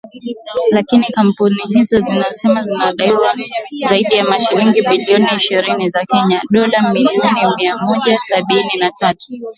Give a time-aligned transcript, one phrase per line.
[0.71, 3.11] Lakini kampuni hizo zinasema wanadai
[3.89, 9.33] zaidi ya shilingi bilioni ishirini za Kenya (dola milioni mia moja sabini na tatu)